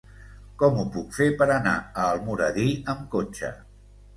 Com 0.61 0.79
ho 0.79 0.85
puc 0.95 1.11
fer 1.17 1.27
per 1.41 1.47
anar 1.57 1.75
a 1.77 2.07
Almoradí 2.17 2.67
amb 2.95 3.07
cotxe? 3.17 3.53